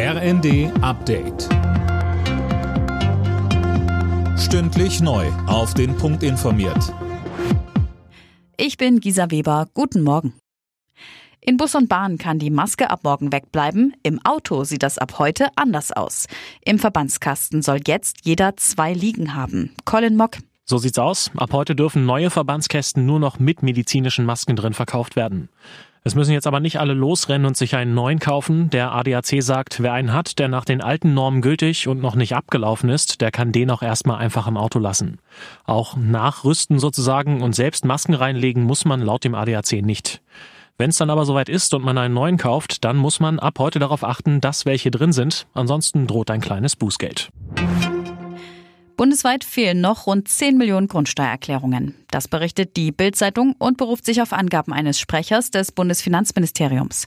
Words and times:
RND 0.00 0.70
Update. 0.80 1.48
Stündlich 4.38 5.00
neu. 5.00 5.26
Auf 5.48 5.74
den 5.74 5.96
Punkt 5.96 6.22
informiert. 6.22 6.94
Ich 8.56 8.76
bin 8.76 9.00
Gisa 9.00 9.32
Weber. 9.32 9.66
Guten 9.74 10.02
Morgen. 10.04 10.34
In 11.40 11.56
Bus 11.56 11.74
und 11.74 11.88
Bahn 11.88 12.16
kann 12.16 12.38
die 12.38 12.50
Maske 12.50 12.90
ab 12.90 13.00
morgen 13.02 13.32
wegbleiben. 13.32 13.92
Im 14.04 14.24
Auto 14.24 14.62
sieht 14.62 14.84
das 14.84 14.98
ab 14.98 15.18
heute 15.18 15.48
anders 15.56 15.90
aus. 15.90 16.28
Im 16.64 16.78
Verbandskasten 16.78 17.62
soll 17.62 17.80
jetzt 17.84 18.18
jeder 18.22 18.56
zwei 18.56 18.92
liegen 18.92 19.34
haben. 19.34 19.74
Colin 19.84 20.14
Mock. 20.14 20.38
So 20.64 20.78
sieht's 20.78 20.98
aus. 20.98 21.32
Ab 21.36 21.52
heute 21.52 21.74
dürfen 21.74 22.06
neue 22.06 22.30
Verbandskästen 22.30 23.04
nur 23.04 23.18
noch 23.18 23.40
mit 23.40 23.64
medizinischen 23.64 24.26
Masken 24.26 24.54
drin 24.54 24.74
verkauft 24.74 25.16
werden. 25.16 25.48
Es 26.08 26.14
müssen 26.14 26.32
jetzt 26.32 26.46
aber 26.46 26.60
nicht 26.60 26.80
alle 26.80 26.94
losrennen 26.94 27.46
und 27.46 27.58
sich 27.58 27.76
einen 27.76 27.92
neuen 27.92 28.18
kaufen. 28.18 28.70
Der 28.70 28.92
ADAC 28.92 29.42
sagt, 29.42 29.82
wer 29.82 29.92
einen 29.92 30.14
hat, 30.14 30.38
der 30.38 30.48
nach 30.48 30.64
den 30.64 30.80
alten 30.80 31.12
Normen 31.12 31.42
gültig 31.42 31.86
und 31.86 32.00
noch 32.00 32.14
nicht 32.14 32.34
abgelaufen 32.34 32.88
ist, 32.88 33.20
der 33.20 33.30
kann 33.30 33.52
den 33.52 33.70
auch 33.70 33.82
erstmal 33.82 34.16
einfach 34.16 34.46
im 34.46 34.56
Auto 34.56 34.78
lassen. 34.78 35.18
Auch 35.66 35.98
nachrüsten 35.98 36.78
sozusagen 36.78 37.42
und 37.42 37.54
selbst 37.54 37.84
Masken 37.84 38.14
reinlegen 38.14 38.62
muss 38.62 38.86
man 38.86 39.02
laut 39.02 39.22
dem 39.22 39.34
ADAC 39.34 39.82
nicht. 39.82 40.22
Wenn 40.78 40.88
es 40.88 40.96
dann 40.96 41.10
aber 41.10 41.26
soweit 41.26 41.50
ist 41.50 41.74
und 41.74 41.84
man 41.84 41.98
einen 41.98 42.14
neuen 42.14 42.38
kauft, 42.38 42.86
dann 42.86 42.96
muss 42.96 43.20
man 43.20 43.38
ab 43.38 43.58
heute 43.58 43.78
darauf 43.78 44.02
achten, 44.02 44.40
dass 44.40 44.64
welche 44.64 44.90
drin 44.90 45.12
sind. 45.12 45.46
Ansonsten 45.52 46.06
droht 46.06 46.30
ein 46.30 46.40
kleines 46.40 46.74
Bußgeld. 46.74 47.28
Bundesweit 48.98 49.44
fehlen 49.44 49.80
noch 49.80 50.08
rund 50.08 50.26
10 50.26 50.58
Millionen 50.58 50.88
Grundsteuererklärungen. 50.88 51.94
Das 52.10 52.26
berichtet 52.26 52.76
die 52.76 52.90
Bild-Zeitung 52.90 53.54
und 53.56 53.76
beruft 53.76 54.04
sich 54.04 54.20
auf 54.20 54.32
Angaben 54.32 54.72
eines 54.72 54.98
Sprechers 54.98 55.52
des 55.52 55.70
Bundesfinanzministeriums. 55.70 57.06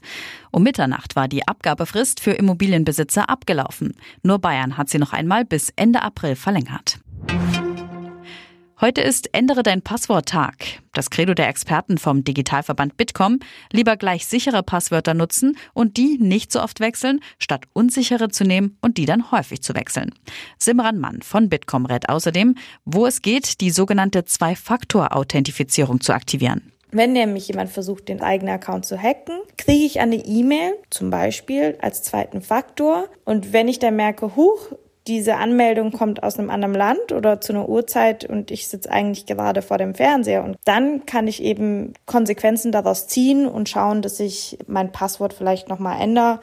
Um 0.50 0.62
Mitternacht 0.62 1.16
war 1.16 1.28
die 1.28 1.46
Abgabefrist 1.46 2.20
für 2.20 2.30
Immobilienbesitzer 2.30 3.28
abgelaufen. 3.28 3.94
Nur 4.22 4.38
Bayern 4.38 4.78
hat 4.78 4.88
sie 4.88 4.98
noch 4.98 5.12
einmal 5.12 5.44
bis 5.44 5.68
Ende 5.76 6.00
April 6.00 6.34
verlängert. 6.34 6.98
Heute 8.84 9.00
ist 9.00 9.32
Ändere 9.32 9.62
dein 9.62 9.80
Passwort-Tag. 9.80 10.56
Das 10.92 11.08
Credo 11.10 11.34
der 11.34 11.46
Experten 11.46 11.98
vom 11.98 12.24
Digitalverband 12.24 12.96
Bitkom, 12.96 13.38
lieber 13.70 13.96
gleich 13.96 14.26
sichere 14.26 14.64
Passwörter 14.64 15.14
nutzen 15.14 15.56
und 15.72 15.96
die 15.96 16.18
nicht 16.18 16.50
so 16.50 16.60
oft 16.60 16.80
wechseln, 16.80 17.20
statt 17.38 17.66
unsichere 17.74 18.30
zu 18.30 18.42
nehmen 18.42 18.76
und 18.80 18.98
die 18.98 19.06
dann 19.06 19.30
häufig 19.30 19.62
zu 19.62 19.76
wechseln. 19.76 20.12
Simran 20.58 20.98
Mann 20.98 21.22
von 21.22 21.48
Bitkom 21.48 21.86
rät 21.86 22.08
außerdem, 22.08 22.56
wo 22.84 23.06
es 23.06 23.22
geht, 23.22 23.60
die 23.60 23.70
sogenannte 23.70 24.24
Zwei-Faktor-Authentifizierung 24.24 26.00
zu 26.00 26.12
aktivieren. 26.12 26.72
Wenn 26.90 27.12
nämlich 27.12 27.46
jemand 27.46 27.70
versucht, 27.70 28.08
den 28.08 28.20
eigenen 28.20 28.56
Account 28.56 28.84
zu 28.84 28.98
hacken, 29.00 29.38
kriege 29.58 29.84
ich 29.84 30.00
eine 30.00 30.16
E-Mail, 30.16 30.74
zum 30.90 31.08
Beispiel 31.08 31.78
als 31.80 32.02
zweiten 32.02 32.42
Faktor. 32.42 33.08
Und 33.24 33.52
wenn 33.52 33.68
ich 33.68 33.78
dann 33.78 33.94
merke, 33.94 34.34
huch, 34.34 34.72
diese 35.06 35.36
Anmeldung 35.36 35.92
kommt 35.92 36.22
aus 36.22 36.38
einem 36.38 36.50
anderen 36.50 36.74
Land 36.74 37.12
oder 37.12 37.40
zu 37.40 37.52
einer 37.52 37.68
Uhrzeit 37.68 38.24
und 38.24 38.50
ich 38.50 38.68
sitze 38.68 38.90
eigentlich 38.90 39.26
gerade 39.26 39.62
vor 39.62 39.78
dem 39.78 39.94
Fernseher. 39.94 40.44
Und 40.44 40.56
dann 40.64 41.06
kann 41.06 41.26
ich 41.26 41.42
eben 41.42 41.92
Konsequenzen 42.06 42.72
daraus 42.72 43.08
ziehen 43.08 43.46
und 43.46 43.68
schauen, 43.68 44.02
dass 44.02 44.20
ich 44.20 44.58
mein 44.66 44.92
Passwort 44.92 45.32
vielleicht 45.32 45.68
nochmal 45.68 46.00
ändere. 46.00 46.40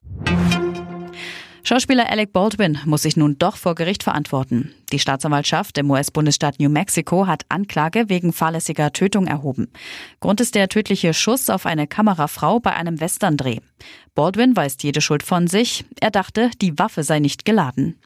Schauspieler 1.63 2.09
Alec 2.09 2.33
Baldwin 2.33 2.80
muss 2.85 3.03
sich 3.03 3.15
nun 3.15 3.37
doch 3.37 3.55
vor 3.55 3.75
Gericht 3.75 4.02
verantworten. 4.02 4.73
Die 4.91 4.97
Staatsanwaltschaft 4.97 5.77
im 5.77 5.91
US-Bundesstaat 5.91 6.59
New 6.59 6.69
Mexico 6.69 7.27
hat 7.27 7.45
Anklage 7.49 8.09
wegen 8.09 8.33
fahrlässiger 8.33 8.91
Tötung 8.91 9.27
erhoben. 9.27 9.71
Grund 10.19 10.41
ist 10.41 10.55
der 10.55 10.67
tödliche 10.69 11.13
Schuss 11.13 11.49
auf 11.49 11.67
eine 11.67 11.85
Kamerafrau 11.85 12.59
bei 12.59 12.73
einem 12.73 12.99
Western-Dreh. 12.99 13.59
Baldwin 14.15 14.55
weist 14.55 14.81
jede 14.81 15.02
Schuld 15.02 15.21
von 15.21 15.47
sich. 15.47 15.85
Er 16.02 16.09
dachte, 16.11 16.49
die 16.59 16.80
Waffe 16.80 17.03
sei 17.03 17.19
nicht 17.19 17.45
geladen. 17.45 17.99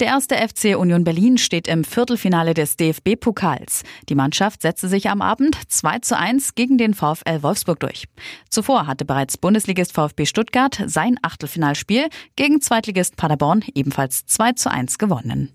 Der 0.00 0.06
erste 0.06 0.36
FC 0.36 0.78
Union 0.78 1.02
Berlin 1.02 1.38
steht 1.38 1.66
im 1.66 1.82
Viertelfinale 1.82 2.54
des 2.54 2.76
DFB-Pokals. 2.76 3.82
Die 4.08 4.14
Mannschaft 4.14 4.62
setzte 4.62 4.86
sich 4.86 5.10
am 5.10 5.20
Abend 5.20 5.56
2 5.68 5.98
zu 5.98 6.16
1 6.16 6.54
gegen 6.54 6.78
den 6.78 6.94
VfL 6.94 7.42
Wolfsburg 7.42 7.80
durch. 7.80 8.04
Zuvor 8.48 8.86
hatte 8.86 9.04
bereits 9.04 9.36
Bundesligist 9.36 9.92
VfB 9.92 10.24
Stuttgart 10.24 10.80
sein 10.86 11.16
Achtelfinalspiel 11.22 12.06
gegen 12.36 12.60
Zweitligist 12.60 13.16
Paderborn 13.16 13.64
ebenfalls 13.74 14.24
2 14.26 14.52
zu 14.52 14.70
1 14.70 14.98
gewonnen. 14.98 15.52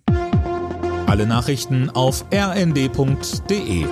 Alle 1.08 1.26
Nachrichten 1.26 1.90
auf 1.90 2.26
rnd.de 2.34 3.86